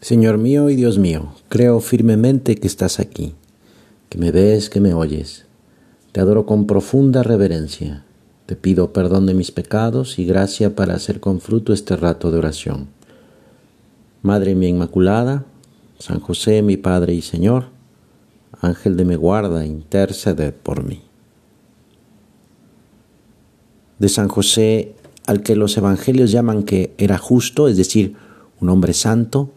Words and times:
Señor 0.00 0.38
mío 0.38 0.70
y 0.70 0.76
Dios 0.76 0.96
mío, 0.96 1.34
creo 1.48 1.80
firmemente 1.80 2.54
que 2.54 2.68
estás 2.68 3.00
aquí, 3.00 3.34
que 4.08 4.16
me 4.16 4.30
ves, 4.30 4.70
que 4.70 4.80
me 4.80 4.94
oyes. 4.94 5.44
Te 6.12 6.20
adoro 6.20 6.46
con 6.46 6.68
profunda 6.68 7.24
reverencia. 7.24 8.04
Te 8.46 8.54
pido 8.54 8.92
perdón 8.92 9.26
de 9.26 9.34
mis 9.34 9.50
pecados 9.50 10.20
y 10.20 10.24
gracia 10.24 10.76
para 10.76 10.94
hacer 10.94 11.18
con 11.18 11.40
fruto 11.40 11.72
este 11.72 11.96
rato 11.96 12.30
de 12.30 12.38
oración. 12.38 12.86
Madre 14.22 14.54
mía 14.54 14.68
Inmaculada, 14.68 15.44
San 15.98 16.20
José, 16.20 16.62
mi 16.62 16.76
Padre 16.76 17.14
y 17.14 17.20
Señor, 17.20 17.66
Ángel 18.60 18.96
de 18.96 19.04
mi 19.04 19.16
guarda, 19.16 19.66
interceded 19.66 20.54
por 20.54 20.84
mí. 20.84 21.02
De 23.98 24.08
San 24.08 24.28
José, 24.28 24.94
al 25.26 25.42
que 25.42 25.56
los 25.56 25.76
evangelios 25.76 26.30
llaman 26.30 26.62
que 26.62 26.94
era 26.98 27.18
justo, 27.18 27.66
es 27.66 27.76
decir, 27.76 28.14
un 28.60 28.68
hombre 28.68 28.94
santo, 28.94 29.50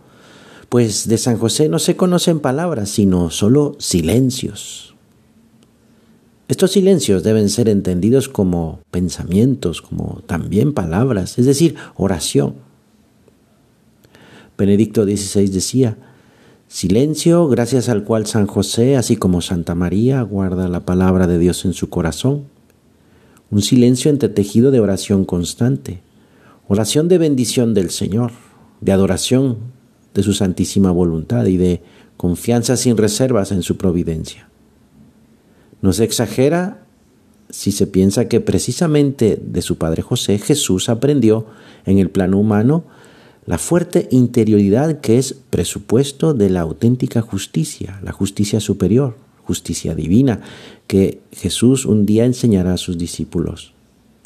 pues 0.71 1.09
de 1.09 1.17
San 1.17 1.37
José 1.37 1.67
no 1.67 1.79
se 1.79 1.97
conocen 1.97 2.39
palabras, 2.39 2.89
sino 2.89 3.29
solo 3.29 3.75
silencios. 3.77 4.95
Estos 6.47 6.71
silencios 6.71 7.23
deben 7.23 7.49
ser 7.49 7.67
entendidos 7.67 8.29
como 8.29 8.79
pensamientos, 8.89 9.81
como 9.81 10.21
también 10.27 10.71
palabras, 10.73 11.37
es 11.37 11.45
decir, 11.45 11.75
oración. 11.97 12.55
Benedicto 14.57 15.03
XVI 15.03 15.49
decía, 15.49 15.97
silencio 16.69 17.49
gracias 17.49 17.89
al 17.89 18.05
cual 18.05 18.25
San 18.25 18.47
José, 18.47 18.95
así 18.95 19.17
como 19.17 19.41
Santa 19.41 19.75
María, 19.75 20.21
guarda 20.21 20.69
la 20.69 20.85
palabra 20.85 21.27
de 21.27 21.37
Dios 21.37 21.65
en 21.65 21.73
su 21.73 21.89
corazón. 21.89 22.45
Un 23.49 23.61
silencio 23.61 24.09
entretejido 24.09 24.71
de 24.71 24.79
oración 24.79 25.25
constante, 25.25 26.01
oración 26.69 27.09
de 27.09 27.17
bendición 27.17 27.73
del 27.73 27.89
Señor, 27.89 28.31
de 28.79 28.93
adoración 28.93 29.80
de 30.13 30.23
su 30.23 30.33
santísima 30.33 30.91
voluntad 30.91 31.45
y 31.45 31.57
de 31.57 31.81
confianza 32.17 32.77
sin 32.77 32.97
reservas 32.97 33.51
en 33.51 33.63
su 33.63 33.77
providencia. 33.77 34.49
No 35.81 35.93
se 35.93 36.03
exagera 36.03 36.85
si 37.49 37.71
se 37.71 37.87
piensa 37.87 38.27
que 38.27 38.39
precisamente 38.39 39.39
de 39.41 39.61
su 39.61 39.77
padre 39.77 40.01
José 40.01 40.37
Jesús 40.37 40.89
aprendió 40.89 41.45
en 41.85 41.99
el 41.99 42.09
plano 42.09 42.39
humano 42.39 42.83
la 43.45 43.57
fuerte 43.57 44.07
interioridad 44.11 45.01
que 45.01 45.17
es 45.17 45.35
presupuesto 45.49 46.33
de 46.33 46.49
la 46.49 46.61
auténtica 46.61 47.21
justicia, 47.21 47.99
la 48.03 48.11
justicia 48.11 48.59
superior, 48.59 49.17
justicia 49.43 49.95
divina, 49.95 50.41
que 50.87 51.21
Jesús 51.31 51.85
un 51.85 52.05
día 52.05 52.25
enseñará 52.25 52.73
a 52.73 52.77
sus 52.77 52.97
discípulos, 52.97 53.73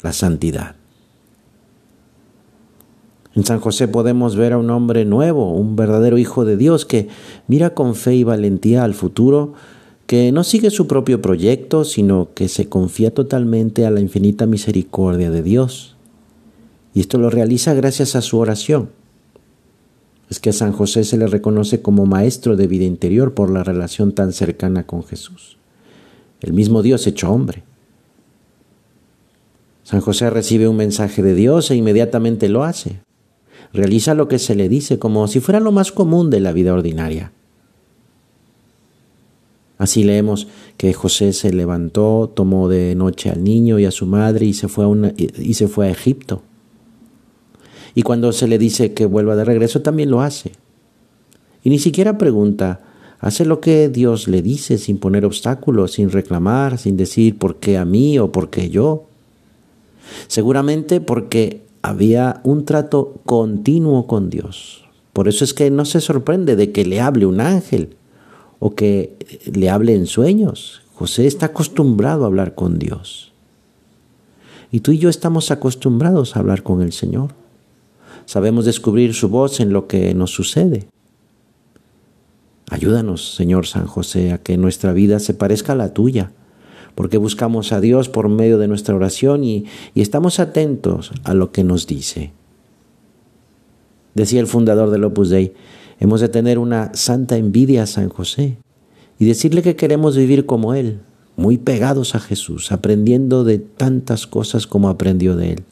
la 0.02 0.12
santidad. 0.12 0.76
En 3.36 3.44
San 3.44 3.60
José 3.60 3.86
podemos 3.86 4.34
ver 4.34 4.54
a 4.54 4.58
un 4.58 4.70
hombre 4.70 5.04
nuevo, 5.04 5.52
un 5.52 5.76
verdadero 5.76 6.16
hijo 6.16 6.46
de 6.46 6.56
Dios 6.56 6.86
que 6.86 7.08
mira 7.48 7.74
con 7.74 7.94
fe 7.94 8.14
y 8.14 8.24
valentía 8.24 8.82
al 8.82 8.94
futuro, 8.94 9.52
que 10.06 10.32
no 10.32 10.42
sigue 10.42 10.70
su 10.70 10.86
propio 10.86 11.20
proyecto, 11.20 11.84
sino 11.84 12.30
que 12.32 12.48
se 12.48 12.70
confía 12.70 13.12
totalmente 13.12 13.84
a 13.84 13.90
la 13.90 14.00
infinita 14.00 14.46
misericordia 14.46 15.30
de 15.30 15.42
Dios. 15.42 15.96
Y 16.94 17.00
esto 17.00 17.18
lo 17.18 17.28
realiza 17.28 17.74
gracias 17.74 18.16
a 18.16 18.22
su 18.22 18.38
oración. 18.38 18.88
Es 20.30 20.40
que 20.40 20.48
a 20.48 20.54
San 20.54 20.72
José 20.72 21.04
se 21.04 21.18
le 21.18 21.26
reconoce 21.26 21.82
como 21.82 22.06
maestro 22.06 22.56
de 22.56 22.66
vida 22.66 22.84
interior 22.84 23.34
por 23.34 23.50
la 23.50 23.62
relación 23.62 24.12
tan 24.12 24.32
cercana 24.32 24.86
con 24.86 25.04
Jesús, 25.04 25.58
el 26.40 26.54
mismo 26.54 26.82
Dios 26.82 27.06
hecho 27.06 27.30
hombre. 27.30 27.64
San 29.82 30.00
José 30.00 30.30
recibe 30.30 30.68
un 30.68 30.76
mensaje 30.76 31.22
de 31.22 31.34
Dios 31.34 31.70
e 31.70 31.76
inmediatamente 31.76 32.48
lo 32.48 32.64
hace 32.64 33.05
realiza 33.76 34.14
lo 34.14 34.26
que 34.26 34.38
se 34.38 34.56
le 34.56 34.68
dice 34.68 34.98
como 34.98 35.28
si 35.28 35.40
fuera 35.40 35.60
lo 35.60 35.70
más 35.70 35.92
común 35.92 36.30
de 36.30 36.40
la 36.40 36.52
vida 36.52 36.74
ordinaria. 36.74 37.32
Así 39.78 40.04
leemos 40.04 40.48
que 40.76 40.92
José 40.94 41.32
se 41.32 41.52
levantó, 41.52 42.32
tomó 42.34 42.68
de 42.68 42.94
noche 42.94 43.30
al 43.30 43.44
niño 43.44 43.78
y 43.78 43.84
a 43.84 43.90
su 43.90 44.06
madre 44.06 44.46
y 44.46 44.54
se 44.54 44.68
fue 44.68 44.86
a, 44.86 45.12
y 45.16 45.54
se 45.54 45.68
fue 45.68 45.86
a 45.86 45.90
Egipto. 45.90 46.42
Y 47.94 48.02
cuando 48.02 48.32
se 48.32 48.48
le 48.48 48.58
dice 48.58 48.92
que 48.94 49.06
vuelva 49.06 49.36
de 49.36 49.44
regreso, 49.44 49.82
también 49.82 50.10
lo 50.10 50.20
hace. 50.20 50.52
Y 51.62 51.70
ni 51.70 51.78
siquiera 51.78 52.18
pregunta, 52.18 52.80
hace 53.20 53.44
lo 53.44 53.60
que 53.60 53.88
Dios 53.88 54.28
le 54.28 54.42
dice 54.42 54.78
sin 54.78 54.98
poner 54.98 55.24
obstáculos, 55.24 55.92
sin 55.92 56.10
reclamar, 56.10 56.78
sin 56.78 56.96
decir 56.96 57.38
por 57.38 57.56
qué 57.56 57.76
a 57.76 57.84
mí 57.84 58.18
o 58.18 58.32
por 58.32 58.50
qué 58.50 58.70
yo. 58.70 59.06
Seguramente 60.28 61.00
porque 61.00 61.65
había 61.86 62.40
un 62.42 62.64
trato 62.64 63.20
continuo 63.24 64.08
con 64.08 64.28
Dios. 64.28 64.84
Por 65.12 65.28
eso 65.28 65.44
es 65.44 65.54
que 65.54 65.70
no 65.70 65.84
se 65.84 66.00
sorprende 66.00 66.56
de 66.56 66.72
que 66.72 66.84
le 66.84 67.00
hable 67.00 67.26
un 67.26 67.40
ángel 67.40 67.96
o 68.58 68.74
que 68.74 69.16
le 69.52 69.70
hable 69.70 69.94
en 69.94 70.06
sueños. 70.06 70.82
José 70.94 71.28
está 71.28 71.46
acostumbrado 71.46 72.24
a 72.24 72.26
hablar 72.26 72.56
con 72.56 72.80
Dios. 72.80 73.32
Y 74.72 74.80
tú 74.80 74.90
y 74.90 74.98
yo 74.98 75.08
estamos 75.08 75.52
acostumbrados 75.52 76.34
a 76.34 76.40
hablar 76.40 76.64
con 76.64 76.82
el 76.82 76.92
Señor. 76.92 77.30
Sabemos 78.24 78.64
descubrir 78.64 79.14
su 79.14 79.28
voz 79.28 79.60
en 79.60 79.72
lo 79.72 79.86
que 79.86 80.12
nos 80.12 80.32
sucede. 80.32 80.88
Ayúdanos, 82.68 83.36
Señor 83.36 83.68
San 83.68 83.86
José, 83.86 84.32
a 84.32 84.38
que 84.38 84.56
nuestra 84.56 84.92
vida 84.92 85.20
se 85.20 85.34
parezca 85.34 85.74
a 85.74 85.76
la 85.76 85.94
tuya 85.94 86.32
porque 86.96 87.18
buscamos 87.18 87.72
a 87.72 87.80
Dios 87.80 88.08
por 88.08 88.28
medio 88.28 88.58
de 88.58 88.66
nuestra 88.66 88.96
oración 88.96 89.44
y, 89.44 89.66
estamos 89.94 90.40
atentos 90.40 91.12
a 91.22 91.34
lo 91.34 91.52
que 91.52 91.62
nos 91.62 91.86
dice. 91.86 92.32
Decía 94.14 94.40
el 94.40 94.46
fundador 94.46 94.90
del 94.90 95.04
Opus 95.04 95.28
Dei, 95.28 95.52
hemos 96.00 96.22
de 96.22 96.30
tener 96.30 96.58
una 96.58 96.92
santa 96.94 97.36
envidia 97.36 97.82
a 97.82 97.86
San 97.86 98.08
José 98.08 98.56
y 99.18 99.26
decirle 99.26 99.62
que 99.62 99.76
queremos 99.76 100.16
vivir 100.16 100.46
como 100.46 100.72
Él, 100.72 101.00
muy 101.36 101.58
pegados 101.58 102.14
a 102.14 102.18
Jesús, 102.18 102.72
aprendiendo 102.72 103.44
de 103.44 103.58
tantas 103.58 104.26
cosas 104.26 104.66
como 104.66 104.88
aprendió 104.88 105.36
de 105.36 105.52
Él, 105.52 105.64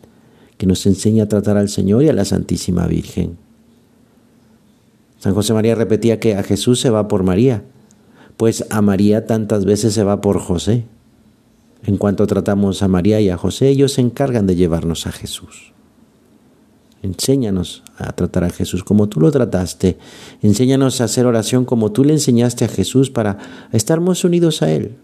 que 0.59 0.67
nos 0.67 0.85
enseña 0.85 1.25
a 1.25 1.29
tratar 1.29 1.57
al 1.57 1.71
Señor 1.71 2.03
y 2.03 2.11
a 2.11 2.13
la 2.13 2.27
Santísima 2.27 2.87
Virgen. 2.87 3.39
San 5.21 5.33
José 5.33 5.55
María 5.55 5.75
repetía 5.75 6.21
que 6.21 6.35
a 6.35 6.43
Jesús 6.43 6.81
se 6.81 6.91
va 6.91 7.09
por 7.09 7.23
María, 7.23 7.65
pues 8.37 8.67
a 8.69 8.83
María 8.83 9.25
tantas 9.25 9.65
veces 9.65 9.95
se 9.95 10.05
va 10.05 10.21
por 10.21 10.39
José. 10.39 10.85
En 11.85 11.99
cuanto 11.99 12.27
tratamos 12.27 12.83
a 12.83 12.89
María 12.89 13.21
y 13.21 13.29
a 13.29 13.37
José, 13.37 13.69
ellos 13.69 13.93
se 13.93 14.01
encargan 14.01 14.47
de 14.47 14.57
llevarnos 14.57 15.07
a 15.07 15.13
Jesús. 15.13 15.73
Enséñanos 17.03 17.83
a 17.99 18.13
tratar 18.13 18.45
a 18.45 18.51
Jesús 18.51 18.83
como 18.83 19.11
tú 19.11 19.21
lo 19.21 19.31
trataste. 19.31 19.99
Enséñanos 20.41 21.01
a 21.01 21.05
hacer 21.05 21.27
oración 21.27 21.67
como 21.67 21.93
tú 21.93 22.03
le 22.03 22.15
enseñaste 22.15 22.65
a 22.65 22.69
Jesús 22.69 23.11
para 23.11 23.37
estar 23.73 24.01
más 24.01 24.25
unidos 24.25 24.63
a 24.63 24.73
Él. 24.73 24.97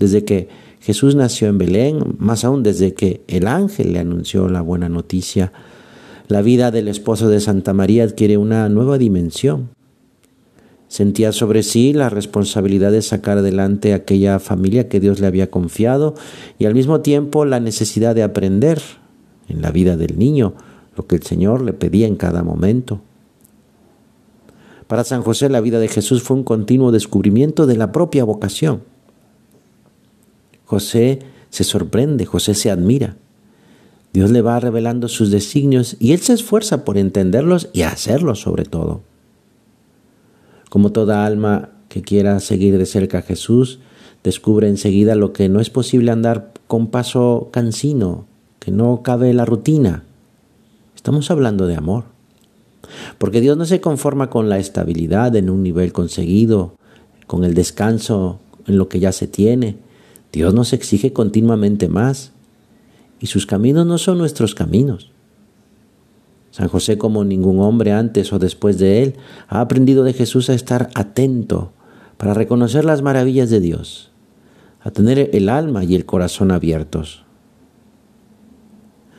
Desde 0.00 0.24
que 0.24 0.48
Jesús 0.80 1.14
nació 1.14 1.46
en 1.46 1.58
Belén, 1.58 2.16
más 2.18 2.44
aún 2.44 2.64
desde 2.64 2.92
que 2.92 3.22
el 3.28 3.46
ángel 3.46 3.92
le 3.92 4.00
anunció 4.00 4.48
la 4.48 4.62
buena 4.62 4.88
noticia, 4.88 5.52
la 6.26 6.42
vida 6.42 6.72
del 6.72 6.88
esposo 6.88 7.28
de 7.28 7.38
Santa 7.38 7.72
María 7.72 8.02
adquiere 8.02 8.36
una 8.36 8.68
nueva 8.68 8.98
dimensión. 8.98 9.75
Sentía 10.88 11.32
sobre 11.32 11.62
sí 11.62 11.92
la 11.92 12.08
responsabilidad 12.08 12.92
de 12.92 13.02
sacar 13.02 13.38
adelante 13.38 13.92
aquella 13.92 14.38
familia 14.38 14.88
que 14.88 15.00
Dios 15.00 15.18
le 15.18 15.26
había 15.26 15.50
confiado 15.50 16.14
y 16.58 16.66
al 16.66 16.74
mismo 16.74 17.00
tiempo 17.00 17.44
la 17.44 17.58
necesidad 17.58 18.14
de 18.14 18.22
aprender 18.22 18.80
en 19.48 19.62
la 19.62 19.70
vida 19.70 19.96
del 19.96 20.18
niño 20.18 20.54
lo 20.96 21.06
que 21.06 21.16
el 21.16 21.22
Señor 21.22 21.62
le 21.62 21.72
pedía 21.72 22.06
en 22.06 22.16
cada 22.16 22.42
momento. 22.42 23.00
Para 24.86 25.04
San 25.04 25.22
José 25.22 25.48
la 25.48 25.60
vida 25.60 25.80
de 25.80 25.88
Jesús 25.88 26.22
fue 26.22 26.36
un 26.36 26.44
continuo 26.44 26.92
descubrimiento 26.92 27.66
de 27.66 27.76
la 27.76 27.90
propia 27.90 28.24
vocación. 28.24 28.82
José 30.64 31.18
se 31.50 31.64
sorprende, 31.64 32.26
José 32.26 32.54
se 32.54 32.70
admira. 32.70 33.16
Dios 34.12 34.30
le 34.30 34.40
va 34.40 34.60
revelando 34.60 35.08
sus 35.08 35.30
designios 35.30 35.96
y 35.98 36.12
él 36.12 36.20
se 36.20 36.32
esfuerza 36.32 36.84
por 36.84 36.96
entenderlos 36.96 37.68
y 37.72 37.82
hacerlos 37.82 38.40
sobre 38.40 38.64
todo. 38.64 39.02
Como 40.68 40.92
toda 40.92 41.24
alma 41.24 41.70
que 41.88 42.02
quiera 42.02 42.40
seguir 42.40 42.76
de 42.78 42.86
cerca 42.86 43.18
a 43.18 43.22
Jesús, 43.22 43.80
descubre 44.24 44.68
enseguida 44.68 45.14
lo 45.14 45.32
que 45.32 45.48
no 45.48 45.60
es 45.60 45.70
posible 45.70 46.10
andar 46.10 46.52
con 46.66 46.88
paso 46.88 47.48
cansino, 47.52 48.26
que 48.58 48.72
no 48.72 49.02
cabe 49.02 49.32
la 49.32 49.44
rutina. 49.44 50.04
Estamos 50.94 51.30
hablando 51.30 51.66
de 51.66 51.76
amor. 51.76 52.04
Porque 53.18 53.40
Dios 53.40 53.56
no 53.56 53.64
se 53.64 53.80
conforma 53.80 54.30
con 54.30 54.48
la 54.48 54.58
estabilidad 54.58 55.34
en 55.36 55.50
un 55.50 55.62
nivel 55.62 55.92
conseguido, 55.92 56.74
con 57.26 57.44
el 57.44 57.54
descanso 57.54 58.40
en 58.66 58.78
lo 58.78 58.88
que 58.88 59.00
ya 59.00 59.12
se 59.12 59.26
tiene. 59.26 59.76
Dios 60.32 60.54
nos 60.54 60.72
exige 60.72 61.12
continuamente 61.12 61.88
más. 61.88 62.32
Y 63.20 63.26
sus 63.26 63.46
caminos 63.46 63.86
no 63.86 63.98
son 63.98 64.18
nuestros 64.18 64.54
caminos. 64.54 65.10
San 66.56 66.68
José, 66.68 66.96
como 66.96 67.22
ningún 67.22 67.60
hombre 67.60 67.92
antes 67.92 68.32
o 68.32 68.38
después 68.38 68.78
de 68.78 69.02
él, 69.02 69.16
ha 69.46 69.60
aprendido 69.60 70.04
de 70.04 70.14
Jesús 70.14 70.48
a 70.48 70.54
estar 70.54 70.88
atento 70.94 71.74
para 72.16 72.32
reconocer 72.32 72.86
las 72.86 73.02
maravillas 73.02 73.50
de 73.50 73.60
Dios, 73.60 74.10
a 74.80 74.90
tener 74.90 75.28
el 75.34 75.50
alma 75.50 75.84
y 75.84 75.94
el 75.94 76.06
corazón 76.06 76.50
abiertos. 76.50 77.26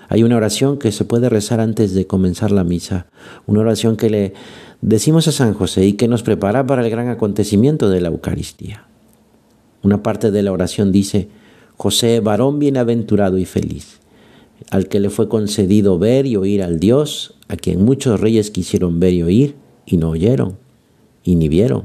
Hay 0.09 0.23
una 0.23 0.35
oración 0.35 0.79
que 0.79 0.91
se 0.91 1.05
puede 1.05 1.29
rezar 1.29 1.59
antes 1.59 1.93
de 1.93 2.07
comenzar 2.07 2.49
la 2.49 2.63
misa, 2.63 3.05
una 3.45 3.59
oración 3.59 3.97
que 3.97 4.09
le 4.09 4.33
decimos 4.81 5.27
a 5.27 5.31
San 5.31 5.53
José 5.53 5.85
y 5.85 5.93
que 5.93 6.07
nos 6.07 6.23
prepara 6.23 6.65
para 6.65 6.83
el 6.83 6.89
gran 6.89 7.07
acontecimiento 7.07 7.91
de 7.91 8.01
la 8.01 8.07
Eucaristía. 8.07 8.87
Una 9.83 10.01
parte 10.01 10.31
de 10.31 10.41
la 10.41 10.51
oración 10.51 10.91
dice, 10.91 11.29
José, 11.75 12.19
varón 12.19 12.57
bienaventurado 12.57 13.37
y 13.37 13.45
feliz, 13.45 13.99
al 14.71 14.87
que 14.87 14.99
le 14.99 15.09
fue 15.09 15.29
concedido 15.29 15.97
ver 15.99 16.25
y 16.25 16.35
oír 16.35 16.63
al 16.63 16.79
Dios, 16.79 17.35
a 17.47 17.55
quien 17.55 17.85
muchos 17.85 18.19
reyes 18.19 18.51
quisieron 18.51 18.99
ver 18.99 19.13
y 19.13 19.23
oír, 19.23 19.55
y 19.85 19.97
no 19.97 20.09
oyeron, 20.09 20.57
y 21.23 21.35
ni 21.35 21.47
vieron. 21.47 21.83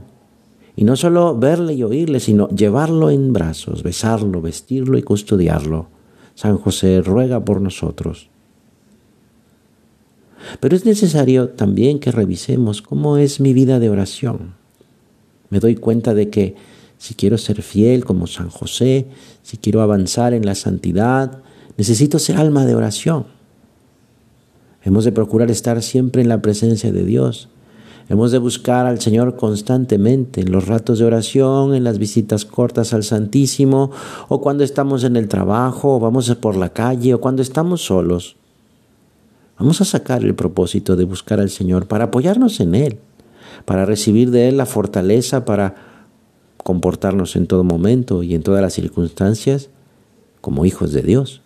Y 0.74 0.84
no 0.84 0.96
solo 0.96 1.38
verle 1.38 1.74
y 1.74 1.82
oírle, 1.82 2.18
sino 2.18 2.48
llevarlo 2.48 3.10
en 3.10 3.32
brazos, 3.32 3.82
besarlo, 3.82 4.40
vestirlo 4.40 4.98
y 4.98 5.02
custodiarlo. 5.02 5.86
San 6.34 6.56
José 6.56 7.02
ruega 7.02 7.44
por 7.44 7.60
nosotros. 7.60 8.28
Pero 10.60 10.74
es 10.74 10.84
necesario 10.84 11.50
también 11.50 11.98
que 11.98 12.10
revisemos 12.10 12.82
cómo 12.82 13.16
es 13.16 13.38
mi 13.40 13.52
vida 13.52 13.78
de 13.78 13.90
oración. 13.90 14.54
Me 15.50 15.60
doy 15.60 15.76
cuenta 15.76 16.14
de 16.14 16.30
que 16.30 16.56
si 16.98 17.14
quiero 17.14 17.36
ser 17.36 17.62
fiel 17.62 18.04
como 18.04 18.26
San 18.26 18.48
José, 18.48 19.06
si 19.42 19.58
quiero 19.58 19.82
avanzar 19.82 20.34
en 20.34 20.46
la 20.46 20.54
santidad, 20.54 21.42
necesito 21.76 22.18
ser 22.18 22.36
alma 22.36 22.64
de 22.64 22.74
oración. 22.74 23.26
Hemos 24.84 25.04
de 25.04 25.12
procurar 25.12 25.50
estar 25.50 25.82
siempre 25.82 26.22
en 26.22 26.28
la 26.28 26.42
presencia 26.42 26.92
de 26.92 27.04
Dios. 27.04 27.48
Hemos 28.08 28.32
de 28.32 28.38
buscar 28.38 28.86
al 28.86 29.00
Señor 29.00 29.36
constantemente 29.36 30.40
en 30.40 30.50
los 30.50 30.66
ratos 30.66 30.98
de 30.98 31.04
oración, 31.04 31.74
en 31.74 31.84
las 31.84 31.98
visitas 31.98 32.44
cortas 32.44 32.92
al 32.92 33.04
Santísimo, 33.04 33.90
o 34.28 34.40
cuando 34.40 34.64
estamos 34.64 35.04
en 35.04 35.16
el 35.16 35.28
trabajo, 35.28 35.96
o 35.96 36.00
vamos 36.00 36.34
por 36.36 36.56
la 36.56 36.70
calle, 36.70 37.14
o 37.14 37.20
cuando 37.20 37.42
estamos 37.42 37.82
solos. 37.82 38.36
Vamos 39.58 39.80
a 39.80 39.84
sacar 39.84 40.24
el 40.24 40.34
propósito 40.34 40.96
de 40.96 41.04
buscar 41.04 41.38
al 41.38 41.50
Señor 41.50 41.86
para 41.86 42.06
apoyarnos 42.06 42.58
en 42.58 42.74
Él, 42.74 42.98
para 43.64 43.86
recibir 43.86 44.30
de 44.32 44.48
Él 44.48 44.56
la 44.56 44.66
fortaleza 44.66 45.44
para 45.44 45.76
comportarnos 46.56 47.36
en 47.36 47.46
todo 47.46 47.64
momento 47.64 48.22
y 48.22 48.34
en 48.34 48.42
todas 48.42 48.62
las 48.62 48.72
circunstancias 48.72 49.70
como 50.40 50.64
hijos 50.64 50.92
de 50.92 51.02
Dios. 51.02 51.42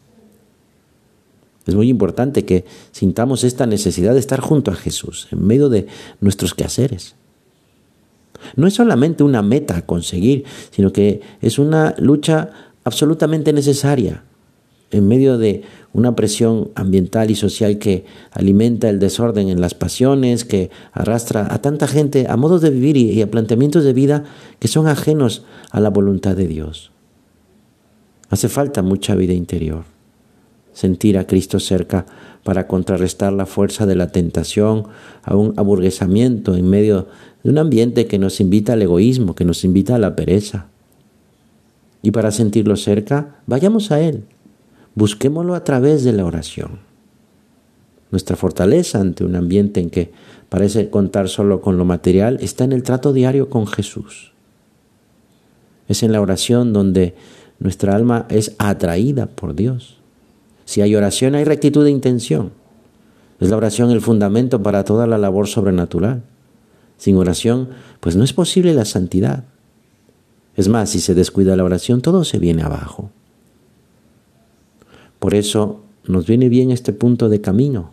Es 1.67 1.75
muy 1.75 1.89
importante 1.89 2.45
que 2.45 2.65
sintamos 2.93 3.45
esta 3.45 3.67
necesidad 3.67 4.15
de 4.15 4.21
estar 4.21 4.41
junto 4.41 4.71
a 4.71 4.75
Jesús 4.75 5.29
en 5.33 5.47
medio 5.47 5.69
de 5.69 5.87
nuestros 6.21 6.55
quehaceres. 6.55 7.17
No 8.55 8.67
es 8.67 8.75
solamente 8.75 9.25
una 9.25 9.43
meta 9.43 9.77
a 9.77 9.87
conseguir, 9.87 10.45
sino 10.71 10.93
que 10.93 11.21
es 11.41 11.59
una 11.59 11.95
lucha 11.99 12.51
absolutamente 12.85 13.53
necesaria 13.53 14.23
en 14.93 15.09
medio 15.09 15.39
de 15.39 15.63
una 15.93 16.15
presión 16.15 16.71
ambiental 16.75 17.31
y 17.31 17.35
social 17.35 17.79
que 17.79 18.05
alimenta 18.31 18.89
el 18.89 18.99
desorden 18.99 19.49
en 19.49 19.61
las 19.61 19.75
pasiones, 19.75 20.45
que 20.45 20.71
arrastra 20.93 21.53
a 21.53 21.61
tanta 21.61 21.89
gente 21.89 22.27
a 22.29 22.37
modos 22.37 22.61
de 22.61 22.71
vivir 22.71 22.97
y, 22.97 23.21
a 23.23 23.31
planteamientos 23.31 23.83
de 23.83 23.93
vida 23.93 24.25
que 24.61 24.69
son 24.69 24.87
ajenos 24.87 25.45
a 25.71 25.81
la 25.81 25.91
voluntad 25.91 26.37
de 26.37 26.47
Dios. 26.47 26.93
Hace 28.29 28.49
falta 28.49 28.83
mucha 28.83 29.15
vida 29.15 29.33
interior, 29.33 29.85
sentir 30.77 31.17
a 31.17 31.27
Cristo 31.27 31.59
cerca 31.59 32.05
para 32.45 32.67
contrarrestar 32.67 33.33
la 33.33 33.47
fuerza 33.47 33.87
de 33.87 33.97
la 33.97 34.09
tentación 34.09 34.85
a 35.23 35.35
un 35.35 35.55
aburguesamiento 35.57 36.55
en 36.55 36.69
medio 36.69 37.09
de 37.43 37.51
un 37.51 37.57
ambiente 37.57 38.07
que 38.07 38.19
nos 38.19 38.41
invita 38.41 38.75
al 38.75 38.83
egoísmo, 38.83 39.35
que 39.35 39.47
nos 39.47 39.65
invita 39.65 39.95
a 39.95 39.99
la 39.99 40.15
pereza. 40.15 40.67
Y 42.03 42.11
para 42.11 42.31
sentirlo 42.31 42.77
cerca, 42.77 43.37
vayamos 43.47 43.91
a 43.91 44.03
Él 44.03 44.25
Busquémoslo 44.97 45.55
a 45.55 45.63
través 45.63 46.05
de 46.05 46.13
la 46.13 46.25
oración. 46.25 46.79
Nuestra 48.11 48.35
fortaleza 48.35 48.99
ante 48.99 49.25
un 49.25 49.37
ambiente 49.37 49.79
en 49.79 49.91
que 49.91 50.11
parece 50.49 50.89
contar 50.89 51.29
solo 51.29 51.61
con 51.61 51.77
lo 51.77 51.85
material 51.85 52.39
está 52.41 52.65
en 52.65 52.73
el 52.73 52.83
trato 52.83 53.13
diario 53.13 53.51
con 53.51 53.67
Jesús. 53.67 54.33
Es 55.87 56.03
en 56.03 56.13
la 56.13 56.23
oración 56.23 56.73
donde 56.73 57.15
nuestra 57.59 57.95
alma 57.95 58.27
es 58.31 58.55
atraída 58.59 59.27
por 59.27 59.55
Dios. 59.55 60.01
Si 60.67 60.83
hay 60.83 60.95
oración 60.95 61.35
hay 61.35 61.45
rectitud 61.45 61.85
de 61.85 61.91
intención. 61.91 62.53
Es 63.41 63.49
la 63.49 63.57
oración 63.57 63.91
el 63.91 64.03
fundamento 64.03 64.63
para 64.63 64.85
toda 64.85 65.07
la 65.07 65.17
labor 65.17 65.47
sobrenatural. 65.47 66.23
Sin 66.99 67.17
oración, 67.17 67.71
pues 68.01 68.17
no 68.17 68.25
es 68.25 68.33
posible 68.33 68.75
la 68.75 68.85
santidad. 68.85 69.45
Es 70.57 70.69
más, 70.69 70.91
si 70.91 71.01
se 71.01 71.15
descuida 71.15 71.57
la 71.57 71.65
oración, 71.65 72.03
todo 72.03 72.25
se 72.25 72.39
viene 72.39 72.63
abajo. 72.63 73.11
Por 75.19 75.35
eso 75.35 75.83
nos 76.05 76.27
viene 76.27 76.49
bien 76.49 76.71
este 76.71 76.93
punto 76.93 77.29
de 77.29 77.41
camino. 77.41 77.93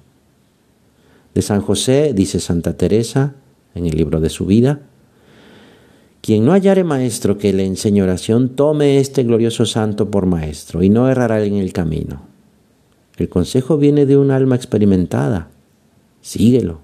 De 1.35 1.41
San 1.41 1.61
José, 1.61 2.13
dice 2.13 2.39
Santa 2.39 2.75
Teresa 2.75 3.35
en 3.75 3.85
el 3.85 3.95
libro 3.95 4.19
de 4.19 4.29
su 4.29 4.45
vida, 4.45 4.81
quien 6.21 6.45
no 6.45 6.53
hallare 6.53 6.83
maestro 6.83 7.37
que 7.37 7.53
le 7.53 7.65
enseñe 7.65 8.01
oración, 8.01 8.49
tome 8.49 8.99
este 8.99 9.23
glorioso 9.23 9.65
santo 9.65 10.09
por 10.09 10.25
maestro 10.25 10.81
y 10.81 10.89
no 10.89 11.09
errará 11.09 11.43
en 11.43 11.55
el 11.55 11.73
camino. 11.73 12.32
El 13.17 13.29
consejo 13.29 13.77
viene 13.77 14.05
de 14.05 14.17
un 14.17 14.31
alma 14.31 14.55
experimentada. 14.55 15.49
Síguelo. 16.21 16.79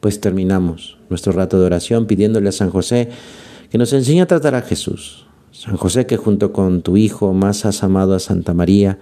Pues 0.00 0.20
terminamos 0.20 0.98
nuestro 1.08 1.32
rato 1.32 1.58
de 1.58 1.66
oración 1.66 2.06
pidiéndole 2.06 2.48
a 2.48 2.52
San 2.52 2.70
José 2.70 3.08
que 3.70 3.78
nos 3.78 3.92
enseñe 3.92 4.20
a 4.20 4.26
tratar 4.26 4.54
a 4.54 4.62
Jesús, 4.62 5.26
San 5.50 5.76
José, 5.76 6.06
que 6.06 6.16
junto 6.16 6.52
con 6.52 6.82
tu 6.82 6.96
Hijo 6.96 7.32
más 7.32 7.64
has 7.64 7.82
amado 7.82 8.14
a 8.14 8.18
Santa 8.18 8.52
María 8.52 8.98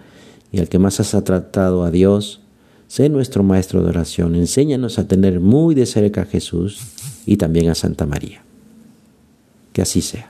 y 0.52 0.60
al 0.60 0.68
que 0.68 0.78
más 0.78 1.00
has 1.00 1.24
tratado 1.24 1.84
a 1.84 1.90
Dios, 1.90 2.40
sé 2.86 3.08
nuestro 3.08 3.42
Maestro 3.42 3.82
de 3.82 3.88
oración. 3.88 4.34
Enséñanos 4.34 4.98
a 4.98 5.06
tener 5.08 5.40
muy 5.40 5.74
de 5.74 5.86
cerca 5.86 6.22
a 6.22 6.26
Jesús 6.26 6.80
y 7.24 7.36
también 7.36 7.68
a 7.68 7.74
Santa 7.74 8.06
María. 8.06 8.42
Que 9.72 9.82
así 9.82 10.02
sea. 10.02 10.29